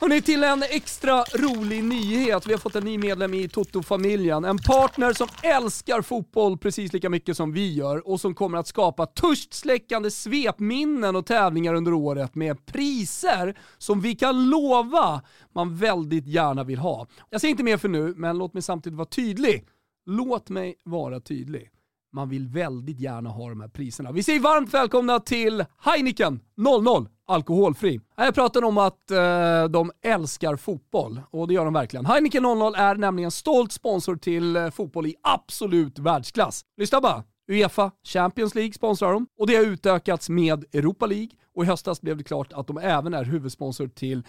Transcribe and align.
Hörrni, 0.00 0.22
till 0.22 0.44
en 0.44 0.62
extra 0.62 1.22
rolig 1.22 1.84
nyhet. 1.84 2.46
Vi 2.46 2.52
har 2.52 2.58
fått 2.58 2.76
en 2.76 2.84
ny 2.84 2.98
medlem 2.98 3.34
i 3.34 3.48
Toto-familjen. 3.48 4.44
En 4.44 4.58
partner 4.58 5.12
som 5.12 5.28
älskar 5.42 6.02
fotboll 6.02 6.58
precis 6.58 6.92
lika 6.92 7.10
mycket 7.10 7.36
som 7.36 7.52
vi 7.52 7.74
gör 7.74 8.08
och 8.08 8.20
som 8.20 8.34
kommer 8.34 8.58
att 8.58 8.66
skapa 8.66 9.06
törstsläckande 9.06 10.10
svepminnen 10.10 11.16
och 11.16 11.26
tävlingar 11.26 11.74
under 11.74 11.92
året 11.92 12.34
med 12.34 12.66
priser 12.66 13.58
som 13.78 14.00
vi 14.00 14.14
kan 14.14 14.50
lova 14.50 15.22
man 15.54 15.76
väldigt 15.76 16.26
gärna 16.26 16.64
vill 16.64 16.78
ha. 16.78 17.06
Jag 17.30 17.40
säger 17.40 17.50
inte 17.50 17.64
mer 17.64 17.76
för 17.76 17.88
nu, 17.88 18.14
men 18.16 18.38
låt 18.38 18.54
mig 18.54 18.62
samtidigt 18.62 18.96
vara 18.96 19.08
tydlig. 19.08 19.66
Låt 20.06 20.48
mig 20.48 20.76
vara 20.84 21.20
tydlig 21.20 21.70
man 22.12 22.28
vill 22.28 22.48
väldigt 22.48 23.00
gärna 23.00 23.30
ha 23.30 23.48
de 23.48 23.60
här 23.60 23.68
priserna. 23.68 24.12
Vi 24.12 24.22
säger 24.22 24.40
varmt 24.40 24.74
välkomna 24.74 25.20
till 25.20 25.64
Heineken 25.78 26.40
00 26.56 27.08
alkoholfri. 27.30 28.00
Jag 28.16 28.34
pratar 28.34 28.64
om 28.64 28.78
att 28.78 29.10
eh, 29.10 29.64
de 29.64 29.92
älskar 30.02 30.56
fotboll 30.56 31.20
och 31.30 31.48
det 31.48 31.54
gör 31.54 31.64
de 31.64 31.74
verkligen. 31.74 32.06
Heineken 32.06 32.42
00 32.42 32.74
är 32.74 32.94
nämligen 32.94 33.30
stolt 33.30 33.72
sponsor 33.72 34.16
till 34.16 34.56
eh, 34.56 34.70
fotboll 34.70 35.06
i 35.06 35.14
absolut 35.22 35.98
världsklass. 35.98 36.64
Lyssna 36.76 37.00
bara. 37.00 37.24
Uefa 37.50 37.90
Champions 38.04 38.54
League 38.54 38.72
sponsrar 38.72 39.12
de 39.12 39.26
och 39.38 39.46
det 39.46 39.56
har 39.56 39.64
utökats 39.64 40.28
med 40.28 40.64
Europa 40.72 41.06
League 41.06 41.28
och 41.54 41.64
i 41.64 41.66
höstas 41.66 42.00
blev 42.00 42.16
det 42.16 42.24
klart 42.24 42.52
att 42.52 42.66
de 42.66 42.78
även 42.78 43.14
är 43.14 43.24
huvudsponsor 43.24 43.88
till 43.88 44.22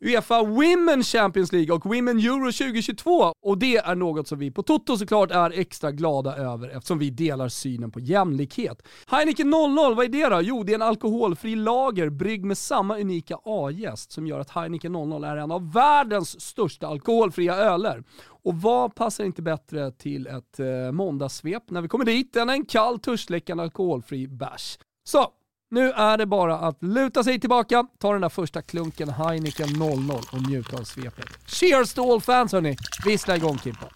Uefa 0.00 0.42
Women 0.42 1.02
Champions 1.02 1.52
League 1.52 1.74
och 1.74 1.86
Women 1.86 2.18
Euro 2.18 2.52
2022. 2.52 3.32
Och 3.42 3.58
det 3.58 3.76
är 3.76 3.94
något 3.94 4.28
som 4.28 4.38
vi 4.38 4.50
på 4.50 4.62
Toto 4.62 4.96
såklart 4.96 5.30
är 5.30 5.50
extra 5.50 5.90
glada 5.90 6.36
över 6.36 6.68
eftersom 6.68 6.98
vi 6.98 7.10
delar 7.10 7.48
synen 7.48 7.90
på 7.90 8.00
jämlikhet. 8.00 8.82
Heineken 9.06 9.50
00, 9.50 9.94
vad 9.94 10.04
är 10.04 10.08
det 10.08 10.28
då? 10.28 10.40
Jo, 10.42 10.62
det 10.62 10.72
är 10.72 10.74
en 10.74 10.82
alkoholfri 10.82 11.54
lager 11.56 12.08
bryggd 12.08 12.44
med 12.44 12.58
samma 12.58 12.98
unika 12.98 13.38
A-gäst 13.44 14.12
som 14.12 14.26
gör 14.26 14.40
att 14.40 14.50
Heineken 14.50 14.92
00 14.92 15.24
är 15.24 15.36
en 15.36 15.50
av 15.50 15.72
världens 15.72 16.40
största 16.40 16.86
alkoholfria 16.86 17.54
öler. 17.54 18.04
Och 18.26 18.54
vad 18.54 18.94
passar 18.94 19.24
inte 19.24 19.42
bättre 19.42 19.92
till 19.92 20.26
ett 20.26 20.60
eh, 20.60 20.92
måndagssvep 20.92 21.70
när 21.70 21.80
vi 21.80 21.88
kommer 21.88 22.04
dit 22.04 22.36
än 22.36 22.50
en 22.50 22.64
kall, 22.64 22.98
törstsläckande 22.98 23.62
alkoholfri 23.62 24.28
bärs? 24.28 24.78
Så, 25.04 25.30
nu 25.70 25.90
är 25.90 26.18
det 26.18 26.26
bara 26.26 26.58
att 26.58 26.82
luta 26.82 27.24
sig 27.24 27.40
tillbaka, 27.40 27.86
ta 27.98 28.12
den 28.12 28.20
där 28.20 28.28
första 28.28 28.62
klunken 28.62 29.08
Heineken 29.08 29.68
00 29.78 30.22
och 30.32 30.48
njuta 30.48 30.76
av 30.76 30.84
svepet. 30.84 31.28
Cheers 31.46 31.94
to 31.94 32.12
all 32.12 32.20
fans 32.20 32.52
hörni! 32.52 32.76
Vissla 33.06 33.36
igång 33.36 33.58
Kimpa. 33.58 33.95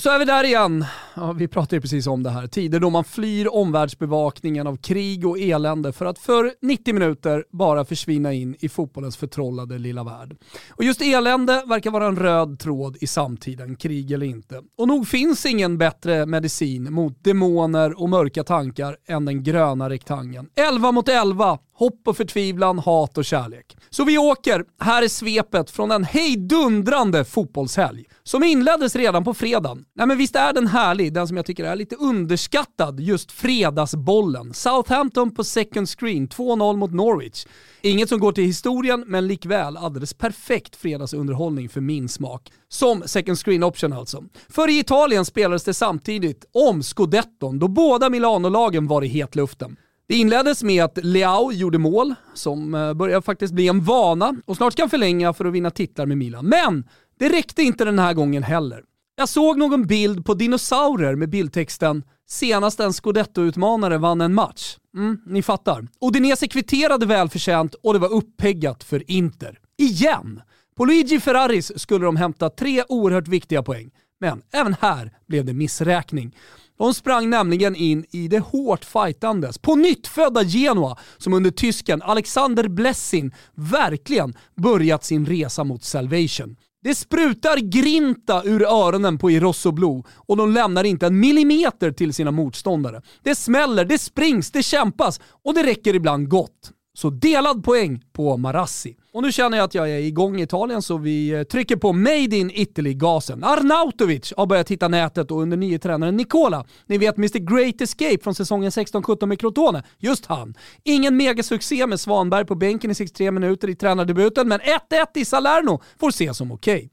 Så 0.00 0.10
är 0.10 0.18
vi 0.18 0.24
där 0.24 0.44
igen. 0.44 0.84
Ja, 1.14 1.32
vi 1.32 1.48
pratade 1.48 1.76
ju 1.76 1.80
precis 1.80 2.06
om 2.06 2.22
det 2.22 2.30
här. 2.30 2.46
Tider 2.46 2.80
då 2.80 2.90
man 2.90 3.04
flyr 3.04 3.54
omvärldsbevakningen 3.54 4.66
av 4.66 4.76
krig 4.76 5.26
och 5.26 5.38
elände 5.38 5.92
för 5.92 6.06
att 6.06 6.18
för 6.18 6.52
90 6.62 6.94
minuter 6.94 7.44
bara 7.52 7.84
försvinna 7.84 8.32
in 8.32 8.56
i 8.60 8.68
fotbollens 8.68 9.16
förtrollade 9.16 9.78
lilla 9.78 10.04
värld. 10.04 10.36
Och 10.70 10.84
just 10.84 11.02
elände 11.02 11.62
verkar 11.66 11.90
vara 11.90 12.06
en 12.06 12.16
röd 12.16 12.58
tråd 12.58 12.96
i 13.00 13.06
samtiden, 13.06 13.76
krig 13.76 14.12
eller 14.12 14.26
inte. 14.26 14.62
Och 14.78 14.88
nog 14.88 15.08
finns 15.08 15.46
ingen 15.46 15.78
bättre 15.78 16.26
medicin 16.26 16.92
mot 16.92 17.24
demoner 17.24 18.00
och 18.00 18.08
mörka 18.08 18.44
tankar 18.44 18.96
än 19.06 19.24
den 19.24 19.42
gröna 19.42 19.90
rektangeln. 19.90 20.48
11 20.54 20.92
mot 20.92 21.08
11, 21.08 21.58
hopp 21.78 22.08
och 22.08 22.16
förtvivlan, 22.16 22.78
hat 22.78 23.18
och 23.18 23.24
kärlek. 23.24 23.76
Så 23.90 24.04
vi 24.04 24.18
åker, 24.18 24.64
här 24.80 25.02
är 25.02 25.08
svepet 25.08 25.70
från 25.70 25.90
en 25.90 26.04
hejdundrande 26.04 27.24
fotbollshelg 27.24 28.04
som 28.22 28.42
inleddes 28.42 28.96
redan 28.96 29.24
på 29.24 29.34
fredagen. 29.34 29.84
Nej 29.94 30.06
men 30.06 30.18
visst 30.18 30.36
är 30.36 30.52
den 30.52 30.66
härlig, 30.66 31.12
den 31.12 31.28
som 31.28 31.36
jag 31.36 31.46
tycker 31.46 31.64
är 31.64 31.76
lite 31.76 31.96
underskattad, 31.96 33.00
just 33.00 33.32
fredagsbollen. 33.32 34.54
Southampton 34.54 35.34
på 35.34 35.44
second 35.44 35.88
screen, 35.88 36.28
2-0 36.28 36.76
mot 36.76 36.92
Norwich. 36.92 37.46
Inget 37.80 38.08
som 38.08 38.20
går 38.20 38.32
till 38.32 38.44
historien, 38.44 39.04
men 39.06 39.26
likväl 39.26 39.76
alldeles 39.76 40.14
perfekt 40.14 40.76
fredagsunderhållning 40.76 41.68
för 41.68 41.80
min 41.80 42.08
smak. 42.08 42.52
Som 42.68 43.02
second 43.06 43.38
screen 43.38 43.62
option 43.62 43.92
alltså. 43.92 44.24
För 44.48 44.70
i 44.70 44.78
Italien 44.78 45.24
spelades 45.24 45.64
det 45.64 45.74
samtidigt 45.74 46.44
om 46.52 46.82
scudetton, 46.82 47.58
då 47.58 47.68
båda 47.68 48.10
Milano-lagen 48.10 48.86
var 48.86 49.04
i 49.04 49.08
hetluften. 49.08 49.76
Det 50.08 50.14
inleddes 50.14 50.62
med 50.62 50.84
att 50.84 50.98
Leao 51.02 51.52
gjorde 51.52 51.78
mål, 51.78 52.14
som 52.34 52.74
eh, 52.74 52.94
börjar 52.94 53.20
faktiskt 53.20 53.54
bli 53.54 53.68
en 53.68 53.80
vana 53.80 54.34
och 54.44 54.56
snart 54.56 54.74
kan 54.74 54.90
förlänga 54.90 55.32
för 55.32 55.44
att 55.44 55.52
vinna 55.52 55.70
titlar 55.70 56.06
med 56.06 56.18
Milan. 56.18 56.46
Men 56.46 56.84
det 57.18 57.28
räckte 57.28 57.62
inte 57.62 57.84
den 57.84 57.98
här 57.98 58.14
gången 58.14 58.42
heller. 58.42 58.82
Jag 59.16 59.28
såg 59.28 59.58
någon 59.58 59.86
bild 59.86 60.24
på 60.24 60.34
dinosaurier 60.34 61.14
med 61.14 61.28
bildtexten 61.28 62.02
“Senast 62.28 62.80
en 62.80 62.92
scudetto-utmanare 62.92 63.98
vann 63.98 64.20
en 64.20 64.34
match”. 64.34 64.76
Mm, 64.96 65.18
ni 65.26 65.42
fattar. 65.42 65.88
Udinese 66.00 66.48
kvitterade 66.48 67.06
välförtjänt 67.06 67.74
och 67.74 67.92
det 67.92 67.98
var 67.98 68.12
uppeggat 68.12 68.84
för 68.84 69.10
Inter. 69.10 69.58
Igen! 69.78 70.40
På 70.76 70.84
Luigi 70.84 71.20
Ferraris 71.20 71.72
skulle 71.76 72.04
de 72.04 72.16
hämta 72.16 72.50
tre 72.50 72.84
oerhört 72.88 73.28
viktiga 73.28 73.62
poäng. 73.62 73.90
Men 74.20 74.42
även 74.52 74.76
här 74.80 75.12
blev 75.28 75.44
det 75.44 75.52
missräkning. 75.52 76.36
De 76.78 76.94
sprang 76.94 77.30
nämligen 77.30 77.76
in 77.76 78.04
i 78.10 78.28
det 78.28 78.38
hårt 78.38 78.84
fightandes, 78.84 79.58
på 79.58 79.74
nyttfödda 79.74 80.42
Genoa, 80.42 80.98
som 81.18 81.32
under 81.32 81.50
tysken 81.50 82.02
Alexander 82.02 82.68
Blessin 82.68 83.32
verkligen 83.54 84.34
börjat 84.54 85.04
sin 85.04 85.26
resa 85.26 85.64
mot 85.64 85.84
salvation. 85.84 86.56
Det 86.82 86.94
sprutar 86.94 87.56
grinta 87.56 88.42
ur 88.44 88.62
öronen 88.62 89.18
på 89.18 89.30
Irosso 89.30 89.72
Blue 89.72 90.02
och 90.16 90.36
de 90.36 90.52
lämnar 90.52 90.84
inte 90.84 91.06
en 91.06 91.20
millimeter 91.20 91.90
till 91.90 92.14
sina 92.14 92.30
motståndare. 92.30 93.02
Det 93.22 93.34
smäller, 93.34 93.84
det 93.84 93.98
springs, 93.98 94.50
det 94.50 94.62
kämpas 94.62 95.20
och 95.44 95.54
det 95.54 95.62
räcker 95.62 95.94
ibland 95.94 96.28
gott. 96.28 96.72
Så 96.96 97.10
delad 97.10 97.64
poäng 97.64 98.02
på 98.12 98.36
Marassi. 98.36 98.96
Och 99.12 99.22
nu 99.22 99.32
känner 99.32 99.56
jag 99.56 99.64
att 99.64 99.74
jag 99.74 99.90
är 99.90 99.98
igång 99.98 100.40
i 100.40 100.42
Italien 100.42 100.82
så 100.82 100.98
vi 100.98 101.30
eh, 101.30 101.42
trycker 101.42 101.76
på 101.76 101.92
Made 101.92 102.36
in 102.36 102.50
Italy-gasen. 102.54 103.44
Arnautovic 103.44 104.32
har 104.36 104.46
börjat 104.46 104.70
hitta 104.70 104.88
nätet 104.88 105.30
och 105.30 105.42
under 105.42 105.56
nye 105.56 105.78
tränaren 105.78 106.16
Nicola, 106.16 106.64
ni 106.86 106.98
vet 106.98 107.16
Mr 107.18 107.38
Great 107.38 107.80
Escape 107.80 108.18
från 108.22 108.34
säsongen 108.34 108.70
16-17 108.70 109.26
med 109.26 109.40
Crotone, 109.40 109.82
just 109.98 110.26
han. 110.26 110.54
Ingen 110.84 111.16
megasuccé 111.16 111.86
med 111.86 112.00
Svanberg 112.00 112.44
på 112.44 112.54
bänken 112.54 112.90
i 112.90 112.94
63 112.94 113.30
minuter 113.30 113.68
i 113.68 113.74
tränardebuten, 113.74 114.48
men 114.48 114.60
1-1 114.60 115.06
i 115.14 115.24
Salerno 115.24 115.82
får 116.00 116.08
ses 116.08 116.36
som 116.36 116.52
okej. 116.52 116.76
Okay. 116.76 116.88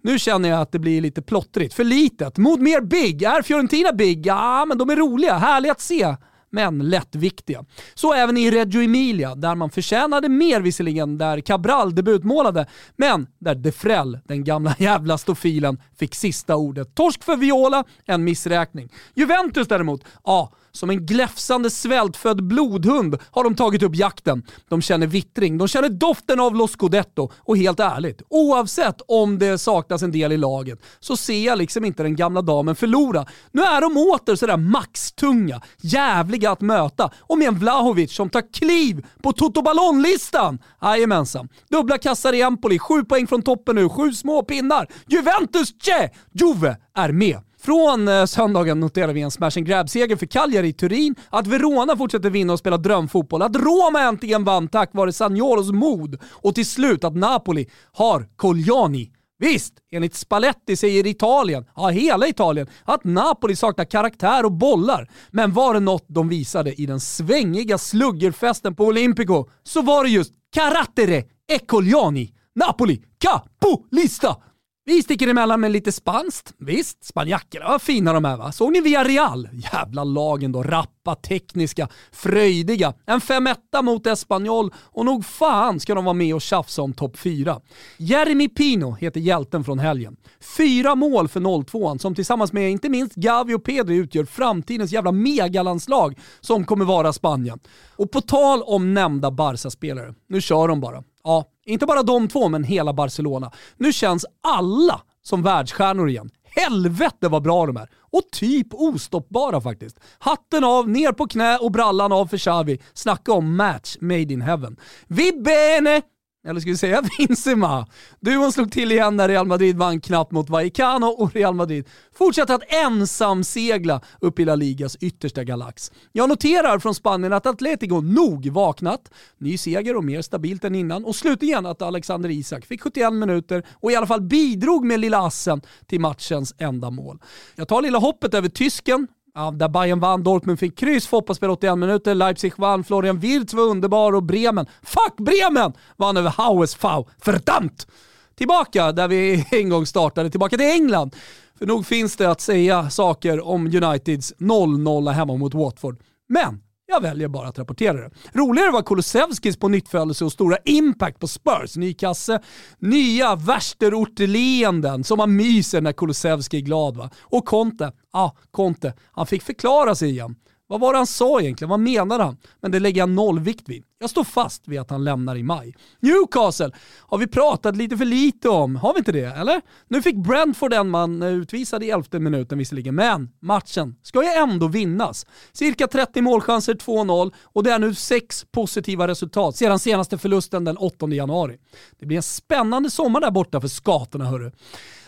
Nu 0.00 0.18
känner 0.18 0.48
jag 0.48 0.60
att 0.60 0.72
det 0.72 0.78
blir 0.78 1.00
lite 1.00 1.22
plottrigt, 1.22 1.74
för 1.74 1.84
litet. 1.84 2.38
Mot 2.38 2.60
mer 2.60 2.80
big. 2.80 3.22
Är 3.22 3.42
Fiorentina 3.42 3.92
big? 3.92 4.26
Ja, 4.26 4.64
men 4.64 4.78
de 4.78 4.90
är 4.90 4.96
roliga. 4.96 5.34
Härliga 5.34 5.72
att 5.72 5.80
se 5.80 6.16
men 6.54 6.78
lättviktiga. 6.78 7.64
Så 7.94 8.14
även 8.14 8.36
i 8.36 8.50
Reggio 8.50 8.82
Emilia, 8.82 9.34
där 9.34 9.54
man 9.54 9.70
förtjänade 9.70 10.28
mer 10.28 10.60
visserligen, 10.60 11.18
där 11.18 11.40
Cabral 11.40 11.94
debutmålade, 11.94 12.66
men 12.96 13.26
där 13.38 13.54
Defrell, 13.54 14.18
den 14.24 14.44
gamla 14.44 14.74
jävla 14.78 15.18
stofilen, 15.18 15.80
fick 15.98 16.14
sista 16.14 16.56
ordet. 16.56 16.94
Torsk 16.94 17.24
för 17.24 17.36
Viola, 17.36 17.84
en 18.04 18.24
missräkning. 18.24 18.88
Juventus 19.14 19.68
däremot, 19.68 20.04
ja, 20.24 20.52
som 20.74 20.90
en 20.90 21.06
gläfsande 21.06 21.70
svältfödd 21.70 22.44
blodhund 22.44 23.18
har 23.30 23.44
de 23.44 23.56
tagit 23.56 23.82
upp 23.82 23.96
jakten. 23.96 24.42
De 24.68 24.82
känner 24.82 25.06
vittring, 25.06 25.58
de 25.58 25.68
känner 25.68 25.88
doften 25.88 26.40
av 26.40 26.54
Los 26.54 26.70
Scudetto 26.70 27.30
och 27.38 27.56
helt 27.58 27.80
ärligt, 27.80 28.22
oavsett 28.28 29.00
om 29.08 29.38
det 29.38 29.58
saknas 29.58 30.02
en 30.02 30.12
del 30.12 30.32
i 30.32 30.36
laget 30.36 30.78
så 31.00 31.16
ser 31.16 31.46
jag 31.46 31.58
liksom 31.58 31.84
inte 31.84 32.02
den 32.02 32.16
gamla 32.16 32.42
damen 32.42 32.76
förlora. 32.76 33.26
Nu 33.52 33.62
är 33.62 33.80
de 33.80 33.96
åter 33.96 34.36
sådär 34.36 34.56
maxtunga, 34.56 35.60
jävliga 35.80 36.50
att 36.50 36.60
möta 36.60 37.10
och 37.20 37.38
med 37.38 37.48
en 37.48 37.58
Vlahovic 37.58 38.14
som 38.14 38.30
tar 38.30 38.52
kliv 38.52 39.06
på 39.22 39.32
Toto 39.32 39.62
Ballon-listan. 39.62 40.58
Jajamensan. 40.82 41.48
Dubbla 41.70 41.98
kassar 41.98 42.32
i 42.32 42.42
Empoli, 42.42 42.78
sju 42.78 43.04
poäng 43.04 43.26
från 43.26 43.42
toppen 43.42 43.76
nu, 43.76 43.88
sju 43.88 44.12
små 44.12 44.42
pinnar. 44.42 44.88
Juventus, 45.06 45.68
tje! 45.82 46.10
Juve 46.32 46.76
är 46.94 47.12
med. 47.12 47.38
Från 47.64 48.08
eh, 48.08 48.24
söndagen 48.24 48.80
noterar 48.80 49.12
vi 49.12 49.20
en 49.20 49.30
smash 49.30 49.52
and 49.56 49.66
grab-seger 49.66 50.16
för 50.16 50.26
Cagliari 50.26 50.68
i 50.68 50.72
Turin, 50.72 51.14
att 51.30 51.46
Verona 51.46 51.96
fortsätter 51.96 52.30
vinna 52.30 52.52
och 52.52 52.58
spela 52.58 52.76
drömfotboll, 52.76 53.42
att 53.42 53.56
Roma 53.56 54.00
äntligen 54.00 54.44
vann 54.44 54.68
tack 54.68 54.90
vare 54.92 55.12
Sagnolos 55.12 55.72
mod 55.72 56.18
och 56.30 56.54
till 56.54 56.66
slut 56.66 57.04
att 57.04 57.16
Napoli 57.16 57.66
har 57.92 58.28
Colliani 58.36 59.10
Visst, 59.38 59.74
enligt 59.92 60.14
Spalletti 60.14 60.76
säger 60.76 61.06
Italien, 61.06 61.64
ja 61.76 61.88
hela 61.88 62.26
Italien, 62.26 62.66
att 62.84 63.04
Napoli 63.04 63.56
saknar 63.56 63.84
karaktär 63.84 64.44
och 64.44 64.52
bollar. 64.52 65.10
Men 65.30 65.52
var 65.52 65.74
det 65.74 65.80
något 65.80 66.04
de 66.08 66.28
visade 66.28 66.80
i 66.80 66.86
den 66.86 67.00
svängiga 67.00 67.78
sluggerfesten 67.78 68.74
på 68.74 68.84
Olympico 68.84 69.48
så 69.62 69.82
var 69.82 70.04
det 70.04 70.10
just 70.10 70.32
carattere 70.54 71.16
e 71.52 71.58
Colliani. 71.66 72.34
Napoli, 72.54 73.02
capolista! 73.18 74.36
Vi 74.86 75.02
sticker 75.02 75.28
emellan 75.28 75.60
med 75.60 75.70
lite 75.70 75.92
spanskt. 75.92 76.54
Visst, 76.58 77.04
spanjackerna 77.04 77.68
vad 77.68 77.82
fina 77.82 78.12
de 78.12 78.24
är 78.24 78.36
va? 78.36 78.52
Såg 78.52 78.72
ni 78.72 78.80
Villarreal? 78.80 79.48
Jävla 79.72 80.04
lagen 80.04 80.52
då. 80.52 80.62
Rappa, 80.62 81.14
tekniska, 81.14 81.88
fröjdiga. 82.12 82.94
En 83.06 83.20
5-1 83.20 83.82
mot 83.82 84.06
Espanyol 84.06 84.72
och 84.76 85.04
nog 85.04 85.24
fan 85.24 85.80
ska 85.80 85.94
de 85.94 86.04
vara 86.04 86.12
med 86.12 86.34
och 86.34 86.42
tjafsa 86.42 86.82
om 86.82 86.92
topp 86.92 87.16
4. 87.16 87.60
Jeremy 87.96 88.48
Pino 88.48 88.92
heter 88.92 89.20
hjälten 89.20 89.64
från 89.64 89.78
helgen. 89.78 90.16
Fyra 90.56 90.94
mål 90.94 91.28
för 91.28 91.64
02 91.64 91.98
som 91.98 92.14
tillsammans 92.14 92.52
med 92.52 92.70
inte 92.70 92.88
minst 92.88 93.14
Gavi 93.14 93.54
och 93.54 93.64
Pedri 93.64 93.96
utgör 93.96 94.24
framtidens 94.24 94.92
jävla 94.92 95.12
megalandslag 95.12 96.18
som 96.40 96.64
kommer 96.64 96.84
vara 96.84 97.12
Spanien. 97.12 97.60
Och 97.96 98.10
på 98.10 98.20
tal 98.20 98.62
om 98.62 98.94
nämnda 98.94 99.30
Barca-spelare, 99.30 100.14
nu 100.28 100.40
kör 100.40 100.68
de 100.68 100.80
bara. 100.80 101.02
Ja, 101.24 101.44
inte 101.66 101.86
bara 101.86 102.02
de 102.02 102.28
två, 102.28 102.48
men 102.48 102.64
hela 102.64 102.92
Barcelona. 102.92 103.52
Nu 103.76 103.92
känns 103.92 104.26
alla 104.42 105.02
som 105.22 105.42
världsstjärnor 105.42 106.08
igen. 106.08 106.30
Helvete 106.56 107.28
vad 107.28 107.42
bra 107.42 107.66
de 107.66 107.76
är! 107.76 107.88
Och 108.00 108.22
typ 108.32 108.66
ostoppbara 108.74 109.60
faktiskt. 109.60 110.00
Hatten 110.18 110.64
av, 110.64 110.88
ner 110.88 111.12
på 111.12 111.26
knä 111.26 111.58
och 111.58 111.72
brallan 111.72 112.12
av 112.12 112.26
för 112.26 112.38
Xavi. 112.38 112.80
Snacka 112.94 113.32
om 113.32 113.56
match 113.56 113.96
made 114.00 114.32
in 114.32 114.40
heaven. 114.40 114.76
Vi 115.08 115.32
bene! 115.32 116.02
Eller 116.46 116.60
ska 116.60 116.70
vi 116.70 116.76
säga 116.76 117.02
Benzema? 117.18 117.86
Duon 118.20 118.52
slog 118.52 118.72
till 118.72 118.92
igen 118.92 119.16
när 119.16 119.28
Real 119.28 119.46
Madrid 119.46 119.76
vann 119.76 120.00
knappt 120.00 120.32
mot 120.32 120.50
Vallecano 120.50 121.06
och 121.06 121.34
Real 121.34 121.54
Madrid 121.54 121.88
fortsätter 122.14 122.54
att 122.54 122.72
ensam 122.86 123.44
segla 123.44 124.00
upp 124.20 124.38
i 124.38 124.44
La 124.44 124.54
Ligas 124.54 124.96
yttersta 125.00 125.44
galax. 125.44 125.92
Jag 126.12 126.28
noterar 126.28 126.78
från 126.78 126.94
Spanien 126.94 127.32
att 127.32 127.46
Atletico 127.46 128.00
nog 128.00 128.48
vaknat, 128.48 129.10
ny 129.38 129.58
seger 129.58 129.96
och 129.96 130.04
mer 130.04 130.22
stabilt 130.22 130.64
än 130.64 130.74
innan 130.74 131.04
och 131.04 131.16
slutligen 131.16 131.66
att 131.66 131.82
Alexander 131.82 132.30
Isak 132.30 132.66
fick 132.66 132.82
71 132.82 133.12
minuter 133.12 133.66
och 133.72 133.92
i 133.92 133.96
alla 133.96 134.06
fall 134.06 134.20
bidrog 134.20 134.84
med 134.84 135.00
lilla 135.00 135.18
assen 135.18 135.62
till 135.86 136.00
matchens 136.00 136.54
enda 136.58 136.90
mål. 136.90 137.18
Jag 137.56 137.68
tar 137.68 137.82
lilla 137.82 137.98
hoppet 137.98 138.34
över 138.34 138.48
tysken, 138.48 139.08
Ja, 139.36 139.50
där 139.50 139.68
Bayern 139.68 140.00
vann, 140.00 140.22
Dortmund 140.22 140.58
fick 140.58 140.78
kryss, 140.78 141.06
fotbollsspel 141.06 141.50
81 141.50 141.78
minuter, 141.78 142.14
Leipzig 142.14 142.52
vann, 142.56 142.84
Florian 142.84 143.18
Wirtz 143.18 143.54
var 143.54 143.62
underbar 143.62 144.12
och 144.12 144.22
Bremen, 144.22 144.66
fuck 144.82 145.16
Bremen, 145.16 145.72
vann 145.96 146.16
över 146.16 146.30
HSV. 146.30 146.88
Verdammt! 147.24 147.86
Tillbaka 148.34 148.92
där 148.92 149.08
vi 149.08 149.46
en 149.50 149.68
gång 149.68 149.86
startade, 149.86 150.30
tillbaka 150.30 150.56
till 150.56 150.70
England. 150.70 151.16
För 151.58 151.66
nog 151.66 151.86
finns 151.86 152.16
det 152.16 152.30
att 152.30 152.40
säga 152.40 152.90
saker 152.90 153.46
om 153.46 153.66
Uniteds 153.66 154.34
0-0 154.38 155.10
hemma 155.10 155.36
mot 155.36 155.54
Watford. 155.54 155.98
Men 156.28 156.60
jag 156.94 157.00
väljer 157.00 157.28
bara 157.28 157.48
att 157.48 157.58
rapportera 157.58 157.92
det. 157.92 158.10
Roligare 158.32 158.70
var 158.70 158.82
Kulusevskis 158.82 159.56
på 159.56 159.68
nyttfödelse 159.68 160.24
och 160.24 160.32
stora 160.32 160.56
impact 160.64 161.20
på 161.20 161.28
Spurs. 161.28 161.76
Ny 161.76 161.94
kasse, 161.94 162.40
nya 162.78 163.36
värsterort-leenden 163.36 165.04
som 165.04 165.18
man 165.18 165.36
myser 165.36 165.80
när 165.80 165.92
Kulusevski 165.92 166.56
är 166.56 166.60
glad 166.60 166.96
va. 166.96 167.10
Och 167.20 167.44
Conte, 167.44 167.92
ja 168.12 168.20
ah, 168.20 168.36
Conte, 168.50 168.94
han 169.12 169.26
fick 169.26 169.42
förklara 169.42 169.94
sig 169.94 170.10
igen. 170.10 170.36
Vad 170.66 170.80
var 170.80 170.92
det 170.92 170.98
han 170.98 171.06
sa 171.06 171.40
egentligen? 171.40 171.70
Vad 171.70 171.80
menade 171.80 172.24
han? 172.24 172.36
Men 172.60 172.70
det 172.70 172.80
lägger 172.80 173.00
jag 173.00 173.08
noll 173.08 173.40
vikt 173.40 173.68
vid. 173.68 173.84
Jag 173.98 174.10
står 174.10 174.24
fast 174.24 174.68
vid 174.68 174.80
att 174.80 174.90
han 174.90 175.04
lämnar 175.04 175.36
i 175.36 175.42
maj. 175.42 175.74
Newcastle 176.00 176.70
har 177.00 177.18
vi 177.18 177.26
pratat 177.26 177.76
lite 177.76 177.96
för 177.96 178.04
lite 178.04 178.48
om, 178.48 178.76
har 178.76 178.94
vi 178.94 178.98
inte 178.98 179.12
det? 179.12 179.24
Eller? 179.24 179.60
Nu 179.88 180.02
fick 180.02 180.16
Brentford 180.16 180.72
en 180.72 180.90
man 180.90 181.22
eh, 181.22 181.28
utvisad 181.28 181.82
i 181.82 181.90
elfte 181.90 182.18
minuten 182.18 182.58
visserligen, 182.58 182.94
men 182.94 183.30
matchen 183.40 183.96
ska 184.02 184.22
ju 184.22 184.28
ändå 184.28 184.68
vinnas. 184.68 185.26
Cirka 185.52 185.86
30 185.86 186.22
målchanser, 186.22 186.74
2-0 186.74 187.32
och 187.42 187.64
det 187.64 187.70
är 187.70 187.78
nu 187.78 187.94
sex 187.94 188.46
positiva 188.52 189.08
resultat 189.08 189.56
sedan 189.56 189.78
senaste 189.78 190.18
förlusten 190.18 190.64
den 190.64 190.76
8 190.76 191.08
januari. 191.08 191.58
Det 191.98 192.06
blir 192.06 192.16
en 192.16 192.22
spännande 192.22 192.90
sommar 192.90 193.20
där 193.20 193.30
borta 193.30 193.60
för 193.60 193.68
skatorna 193.68 194.24
hörru. 194.24 194.52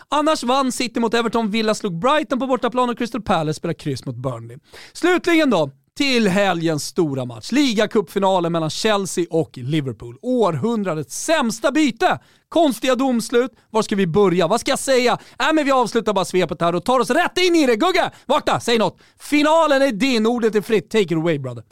Annars 0.09 0.43
vann 0.43 0.71
City 0.71 0.99
mot 0.99 1.13
Everton, 1.13 1.51
Villa 1.51 1.75
slog 1.75 1.99
Brighton 1.99 2.39
på 2.39 2.47
bortaplan 2.47 2.89
och 2.89 2.97
Crystal 2.97 3.21
Palace 3.21 3.57
spelar 3.57 3.73
kryss 3.73 4.05
mot 4.05 4.15
Burnley. 4.15 4.57
Slutligen 4.93 5.49
då, 5.49 5.71
till 5.97 6.27
helgens 6.27 6.85
stora 6.85 7.25
match. 7.25 7.51
Ligacupfinalen 7.51 8.51
mellan 8.51 8.69
Chelsea 8.69 9.25
och 9.29 9.57
Liverpool. 9.57 10.17
Århundradets 10.21 11.23
sämsta 11.23 11.71
byte! 11.71 12.19
Konstiga 12.49 12.95
domslut. 12.95 13.51
Var 13.69 13.81
ska 13.81 13.95
vi 13.95 14.07
börja? 14.07 14.47
Vad 14.47 14.59
ska 14.59 14.71
jag 14.71 14.79
säga? 14.79 15.17
Äh, 15.39 15.53
men 15.53 15.65
vi 15.65 15.71
avslutar 15.71 16.13
bara 16.13 16.25
svepet 16.25 16.61
här 16.61 16.75
och 16.75 16.85
tar 16.85 16.99
oss 16.99 17.09
rätt 17.09 17.37
in 17.37 17.55
i 17.55 17.65
det. 17.65 17.75
Gugge, 17.75 18.11
vakna, 18.25 18.59
säg 18.59 18.77
något. 18.77 18.99
Finalen 19.19 19.81
är 19.81 19.91
din, 19.91 20.25
ordet 20.25 20.55
är 20.55 20.61
fritt. 20.61 20.89
Take 20.89 21.03
it 21.03 21.11
away 21.11 21.39
brother. 21.39 21.63